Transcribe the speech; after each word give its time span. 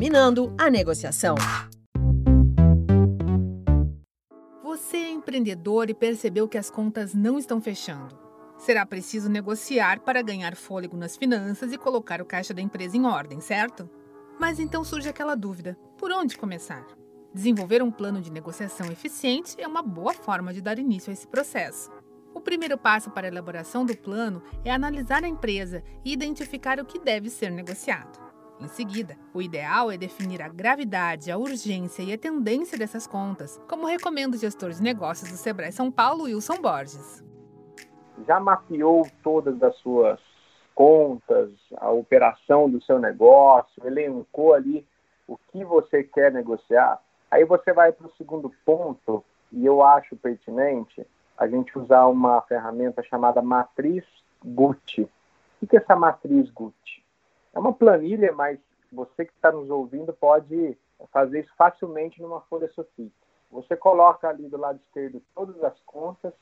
Dominando 0.00 0.54
a 0.56 0.70
negociação. 0.70 1.34
Você 4.64 4.96
é 4.96 5.10
empreendedor 5.10 5.90
e 5.90 5.94
percebeu 5.94 6.48
que 6.48 6.56
as 6.56 6.70
contas 6.70 7.12
não 7.12 7.38
estão 7.38 7.60
fechando. 7.60 8.18
Será 8.56 8.86
preciso 8.86 9.28
negociar 9.28 10.00
para 10.00 10.22
ganhar 10.22 10.56
fôlego 10.56 10.96
nas 10.96 11.18
finanças 11.18 11.70
e 11.70 11.76
colocar 11.76 12.22
o 12.22 12.24
caixa 12.24 12.54
da 12.54 12.62
empresa 12.62 12.96
em 12.96 13.04
ordem, 13.04 13.42
certo? 13.42 13.90
Mas 14.38 14.58
então 14.58 14.82
surge 14.82 15.06
aquela 15.06 15.34
dúvida: 15.34 15.76
por 15.98 16.10
onde 16.10 16.38
começar? 16.38 16.86
Desenvolver 17.34 17.82
um 17.82 17.90
plano 17.90 18.22
de 18.22 18.32
negociação 18.32 18.90
eficiente 18.90 19.54
é 19.58 19.68
uma 19.68 19.82
boa 19.82 20.14
forma 20.14 20.50
de 20.54 20.62
dar 20.62 20.78
início 20.78 21.10
a 21.10 21.12
esse 21.12 21.28
processo. 21.28 21.90
O 22.32 22.40
primeiro 22.40 22.78
passo 22.78 23.10
para 23.10 23.26
a 23.26 23.30
elaboração 23.30 23.84
do 23.84 23.94
plano 23.94 24.42
é 24.64 24.72
analisar 24.72 25.24
a 25.24 25.28
empresa 25.28 25.84
e 26.02 26.10
identificar 26.10 26.80
o 26.80 26.86
que 26.86 26.98
deve 26.98 27.28
ser 27.28 27.50
negociado. 27.50 28.29
Em 28.60 28.68
seguida, 28.68 29.16
o 29.32 29.40
ideal 29.40 29.90
é 29.90 29.96
definir 29.96 30.42
a 30.42 30.48
gravidade, 30.48 31.30
a 31.30 31.38
urgência 31.38 32.02
e 32.02 32.12
a 32.12 32.18
tendência 32.18 32.76
dessas 32.76 33.06
contas, 33.06 33.58
como 33.66 33.86
recomenda 33.86 34.36
o 34.36 34.38
gestor 34.38 34.70
de 34.70 34.82
negócios 34.82 35.30
do 35.30 35.36
Sebrae 35.38 35.72
São 35.72 35.90
Paulo, 35.90 36.24
Wilson 36.24 36.60
Borges. 36.60 37.24
Já 38.26 38.38
mapeou 38.38 39.06
todas 39.22 39.62
as 39.62 39.74
suas 39.76 40.20
contas, 40.74 41.50
a 41.78 41.90
operação 41.90 42.68
do 42.68 42.82
seu 42.82 42.98
negócio, 42.98 43.86
elencou 43.86 44.52
ali 44.52 44.86
o 45.26 45.38
que 45.38 45.64
você 45.64 46.04
quer 46.04 46.30
negociar? 46.30 47.00
Aí 47.30 47.46
você 47.46 47.72
vai 47.72 47.92
para 47.92 48.08
o 48.08 48.12
segundo 48.18 48.52
ponto, 48.64 49.24
e 49.50 49.64
eu 49.64 49.82
acho 49.82 50.16
pertinente, 50.16 51.06
a 51.38 51.48
gente 51.48 51.78
usar 51.78 52.06
uma 52.08 52.42
ferramenta 52.42 53.02
chamada 53.02 53.40
matriz 53.40 54.04
Gucci. 54.44 55.08
O 55.62 55.66
que 55.66 55.78
é 55.78 55.80
essa 55.80 55.96
matriz 55.96 56.50
Gucci? 56.50 56.99
É 57.52 57.58
uma 57.58 57.72
planilha, 57.72 58.32
mas 58.32 58.58
você 58.92 59.24
que 59.24 59.32
está 59.32 59.50
nos 59.50 59.70
ouvindo 59.70 60.12
pode 60.12 60.76
fazer 61.12 61.40
isso 61.40 61.52
facilmente 61.56 62.20
numa 62.20 62.40
folha 62.42 62.68
sulfite. 62.72 63.14
Você 63.50 63.76
coloca 63.76 64.28
ali 64.28 64.48
do 64.48 64.56
lado 64.56 64.78
esquerdo 64.86 65.22
todas 65.34 65.62
as 65.64 65.78
contas 65.80 66.32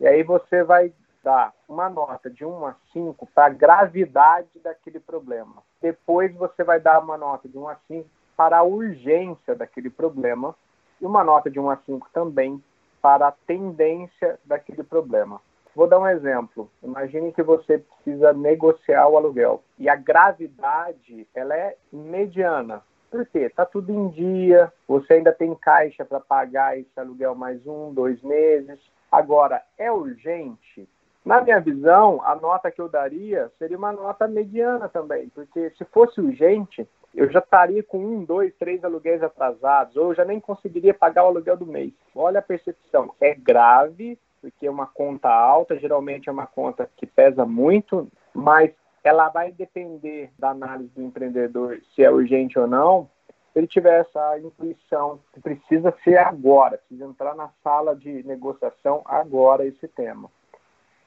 e 0.00 0.06
aí 0.06 0.22
você 0.22 0.64
vai 0.64 0.92
dar 1.22 1.54
uma 1.68 1.88
nota 1.88 2.28
de 2.28 2.44
1 2.44 2.66
a 2.66 2.76
5 2.92 3.26
para 3.34 3.46
a 3.46 3.50
gravidade 3.50 4.58
daquele 4.60 5.00
problema. 5.00 5.62
Depois 5.80 6.34
você 6.34 6.64
vai 6.64 6.80
dar 6.80 7.00
uma 7.00 7.16
nota 7.16 7.48
de 7.48 7.56
1 7.56 7.68
a 7.68 7.76
5 7.88 8.08
para 8.36 8.58
a 8.58 8.62
urgência 8.62 9.54
daquele 9.54 9.88
problema 9.88 10.54
e 11.00 11.06
uma 11.06 11.22
nota 11.22 11.50
de 11.50 11.58
1 11.60 11.70
a 11.70 11.76
5 11.76 12.08
também 12.12 12.62
para 13.00 13.28
a 13.28 13.32
tendência 13.32 14.38
daquele 14.44 14.82
problema. 14.82 15.40
Vou 15.74 15.88
dar 15.88 15.98
um 15.98 16.06
exemplo. 16.06 16.70
Imagine 16.82 17.32
que 17.32 17.42
você 17.42 17.78
precisa 17.78 18.32
negociar 18.32 19.08
o 19.08 19.16
aluguel 19.16 19.62
e 19.78 19.88
a 19.88 19.96
gravidade 19.96 21.26
ela 21.34 21.56
é 21.56 21.76
mediana. 21.92 22.82
Por 23.10 23.26
quê? 23.26 23.40
Está 23.40 23.64
tudo 23.64 23.92
em 23.92 24.08
dia, 24.08 24.72
você 24.88 25.14
ainda 25.14 25.32
tem 25.32 25.54
caixa 25.54 26.04
para 26.04 26.20
pagar 26.20 26.78
esse 26.78 26.88
aluguel 26.96 27.34
mais 27.34 27.64
um, 27.66 27.92
dois 27.92 28.20
meses. 28.22 28.78
Agora, 29.10 29.62
é 29.78 29.90
urgente? 29.90 30.88
Na 31.24 31.40
minha 31.40 31.60
visão, 31.60 32.20
a 32.24 32.34
nota 32.34 32.70
que 32.70 32.80
eu 32.80 32.88
daria 32.88 33.50
seria 33.58 33.78
uma 33.78 33.92
nota 33.92 34.28
mediana 34.28 34.88
também, 34.88 35.28
porque 35.28 35.70
se 35.70 35.84
fosse 35.86 36.20
urgente, 36.20 36.86
eu 37.14 37.30
já 37.30 37.38
estaria 37.38 37.82
com 37.82 37.98
um, 37.98 38.24
dois, 38.24 38.52
três 38.56 38.84
aluguéis 38.84 39.22
atrasados, 39.22 39.96
ou 39.96 40.08
eu 40.08 40.14
já 40.14 40.24
nem 40.24 40.40
conseguiria 40.40 40.92
pagar 40.92 41.24
o 41.24 41.28
aluguel 41.28 41.56
do 41.56 41.64
mês. 41.64 41.92
Olha 42.14 42.40
a 42.40 42.42
percepção, 42.42 43.14
é 43.20 43.32
grave, 43.34 44.18
porque 44.44 44.68
uma 44.68 44.86
conta 44.86 45.30
alta, 45.30 45.78
geralmente 45.78 46.28
é 46.28 46.32
uma 46.32 46.46
conta 46.46 46.90
que 46.98 47.06
pesa 47.06 47.46
muito, 47.46 48.06
mas 48.34 48.70
ela 49.02 49.30
vai 49.30 49.50
depender 49.50 50.30
da 50.38 50.50
análise 50.50 50.90
do 50.90 51.02
empreendedor 51.02 51.80
se 51.94 52.04
é 52.04 52.10
urgente 52.10 52.58
ou 52.58 52.66
não. 52.66 53.08
Se 53.26 53.58
ele 53.58 53.66
tiver 53.66 54.00
essa 54.00 54.38
intuição 54.38 55.18
que 55.32 55.40
precisa 55.40 55.94
ser 56.04 56.18
agora, 56.18 56.76
precisa 56.76 57.06
entrar 57.06 57.34
na 57.34 57.48
sala 57.62 57.96
de 57.96 58.22
negociação 58.24 59.00
agora 59.06 59.64
esse 59.64 59.88
tema. 59.88 60.30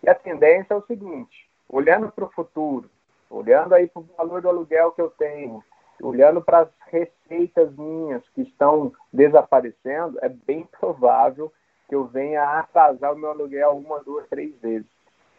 E 0.02 0.10
a 0.10 0.16
tendência 0.16 0.74
é 0.74 0.78
o 0.78 0.86
seguinte: 0.88 1.48
olhando 1.70 2.12
para 2.12 2.26
o 2.26 2.32
futuro, 2.32 2.90
olhando 3.30 3.76
aí 3.76 3.88
para 3.88 4.02
o 4.02 4.10
valor 4.18 4.42
do 4.42 4.50
aluguel 4.50 4.94
que 4.94 5.02
eu 5.02 5.12
tenho, 5.12 5.64
olhando 6.02 6.42
para 6.42 6.62
as 6.62 6.70
receitas 6.88 7.72
minhas 7.76 8.28
que 8.30 8.42
estão 8.42 8.92
desaparecendo, 9.14 10.18
é 10.24 10.30
bem 10.30 10.68
provável 10.80 11.54
que 11.88 11.96
eu 11.96 12.06
venha 12.06 12.44
atrasar 12.60 13.14
o 13.14 13.18
meu 13.18 13.30
aluguel 13.30 13.78
uma, 13.78 14.04
duas, 14.04 14.28
três 14.28 14.56
vezes. 14.60 14.88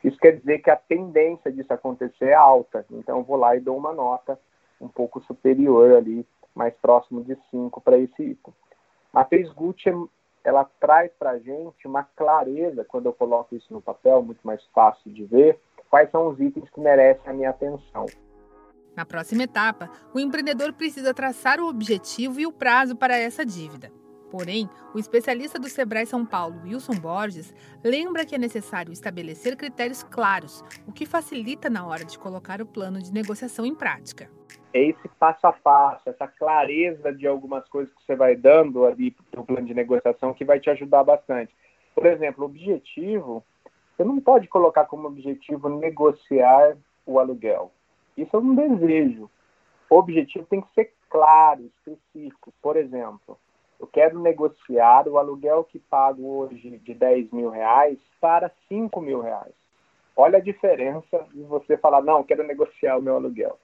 Isso 0.02 0.16
quer 0.18 0.36
dizer 0.36 0.60
que 0.60 0.70
a 0.70 0.76
tendência 0.76 1.50
disso 1.52 1.72
acontecer 1.72 2.26
é 2.26 2.34
alta. 2.34 2.86
Então, 2.90 3.18
eu 3.18 3.24
vou 3.24 3.36
lá 3.36 3.56
e 3.56 3.60
dou 3.60 3.76
uma 3.76 3.92
nota 3.92 4.38
um 4.80 4.88
pouco 4.88 5.20
superior 5.24 5.96
ali, 5.96 6.26
mais 6.54 6.74
próximo 6.74 7.22
de 7.24 7.36
5 7.50 7.80
para 7.80 7.98
esse 7.98 8.22
item. 8.22 8.54
A 9.12 9.20
Matriz 9.20 9.50
Gucci, 9.52 9.90
ela 10.44 10.64
traz 10.78 11.10
para 11.18 11.30
a 11.30 11.38
gente 11.38 11.86
uma 11.86 12.04
clareza, 12.04 12.84
quando 12.84 13.06
eu 13.06 13.12
coloco 13.12 13.56
isso 13.56 13.72
no 13.72 13.82
papel, 13.82 14.22
muito 14.22 14.40
mais 14.44 14.64
fácil 14.72 15.12
de 15.12 15.24
ver, 15.24 15.58
quais 15.90 16.10
são 16.10 16.28
os 16.28 16.40
itens 16.40 16.68
que 16.70 16.80
merecem 16.80 17.30
a 17.30 17.32
minha 17.32 17.50
atenção. 17.50 18.06
Na 18.96 19.04
próxima 19.04 19.44
etapa, 19.44 19.90
o 20.14 20.18
empreendedor 20.18 20.72
precisa 20.72 21.14
traçar 21.14 21.60
o 21.60 21.68
objetivo 21.68 22.40
e 22.40 22.46
o 22.46 22.52
prazo 22.52 22.96
para 22.96 23.16
essa 23.16 23.44
dívida. 23.44 23.92
Porém, 24.30 24.68
o 24.94 24.98
especialista 24.98 25.58
do 25.58 25.68
Sebrae 25.68 26.06
São 26.06 26.24
Paulo, 26.24 26.60
Wilson 26.64 26.94
Borges, 26.94 27.54
lembra 27.82 28.26
que 28.26 28.34
é 28.34 28.38
necessário 28.38 28.92
estabelecer 28.92 29.56
critérios 29.56 30.02
claros, 30.02 30.62
o 30.86 30.92
que 30.92 31.06
facilita 31.06 31.70
na 31.70 31.86
hora 31.86 32.04
de 32.04 32.18
colocar 32.18 32.60
o 32.60 32.66
plano 32.66 33.00
de 33.00 33.12
negociação 33.12 33.64
em 33.64 33.74
prática. 33.74 34.30
É 34.72 34.82
esse 34.82 35.08
passo 35.18 35.46
a 35.46 35.52
passo, 35.52 36.08
essa 36.10 36.28
clareza 36.28 37.12
de 37.12 37.26
algumas 37.26 37.66
coisas 37.68 37.92
que 37.94 38.04
você 38.04 38.14
vai 38.14 38.36
dando 38.36 38.84
ali 38.84 39.10
para 39.30 39.40
o 39.40 39.46
plano 39.46 39.66
de 39.66 39.72
negociação 39.72 40.34
que 40.34 40.44
vai 40.44 40.60
te 40.60 40.68
ajudar 40.68 41.04
bastante. 41.04 41.54
Por 41.94 42.04
exemplo, 42.04 42.44
objetivo, 42.44 43.42
você 43.96 44.04
não 44.04 44.20
pode 44.20 44.46
colocar 44.46 44.84
como 44.84 45.08
objetivo 45.08 45.68
negociar 45.68 46.76
o 47.06 47.18
aluguel. 47.18 47.72
Isso 48.16 48.36
é 48.36 48.38
um 48.38 48.54
desejo. 48.54 49.30
O 49.88 49.96
objetivo 49.96 50.44
tem 50.46 50.60
que 50.60 50.72
ser 50.74 50.92
claro, 51.08 51.62
específico. 51.64 52.52
Por 52.60 52.76
exemplo, 52.76 53.38
quero 53.98 54.20
negociar 54.20 55.08
o 55.08 55.18
aluguel 55.18 55.64
que 55.64 55.80
pago 55.80 56.24
hoje 56.24 56.78
de 56.78 56.94
10 56.94 57.32
mil 57.32 57.50
reais 57.50 57.98
para 58.20 58.48
5 58.68 59.00
mil 59.00 59.20
reais. 59.20 59.52
Olha 60.16 60.38
a 60.38 60.40
diferença 60.40 61.26
de 61.34 61.42
você 61.42 61.76
falar, 61.76 62.00
não, 62.00 62.22
quero 62.22 62.44
negociar 62.44 62.96
o 62.96 63.02
meu 63.02 63.16
aluguel. 63.16 63.58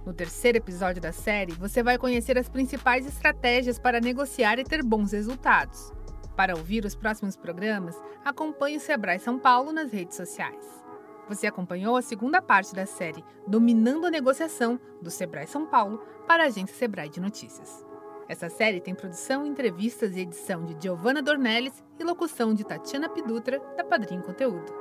No 0.05 0.11
terceiro 0.13 0.57
episódio 0.57 1.01
da 1.01 1.13
série, 1.13 1.53
você 1.53 1.81
vai 1.81 1.97
conhecer 1.97 2.37
as 2.37 2.49
principais 2.49 3.05
estratégias 3.05 3.79
para 3.79 4.01
negociar 4.01 4.59
e 4.59 4.65
ter 4.65 4.83
bons 4.83 5.13
resultados. 5.13 5.93
Para 6.35 6.57
ouvir 6.57 6.83
os 6.85 6.95
próximos 6.95 7.37
programas, 7.37 7.95
acompanhe 8.23 8.77
o 8.77 8.81
Sebrae 8.81 9.19
São 9.19 9.39
Paulo 9.39 9.71
nas 9.71 9.91
redes 9.91 10.17
sociais. 10.17 10.86
Você 11.27 11.47
acompanhou 11.47 11.95
a 11.95 12.01
segunda 12.01 12.41
parte 12.41 12.73
da 12.73 12.85
série 12.85 13.23
Dominando 13.45 14.05
a 14.05 14.11
Negociação 14.11 14.79
do 15.01 15.11
Sebrae 15.11 15.47
São 15.47 15.65
Paulo 15.65 16.01
para 16.25 16.43
a 16.43 16.47
agência 16.47 16.75
Sebrae 16.75 17.09
de 17.09 17.19
Notícias. 17.19 17.85
Essa 18.27 18.49
série 18.49 18.81
tem 18.81 18.93
produção, 18.93 19.45
entrevistas 19.45 20.15
e 20.15 20.21
edição 20.21 20.65
de 20.65 20.75
Giovanna 20.81 21.21
Dornelles 21.21 21.83
e 21.97 22.03
locução 22.03 22.53
de 22.53 22.65
Tatiana 22.65 23.07
Pidutra, 23.07 23.59
da 23.77 23.83
Padrinho 23.83 24.21
Conteúdo. 24.21 24.73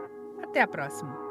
Até 0.42 0.60
a 0.60 0.66
próxima! 0.66 1.25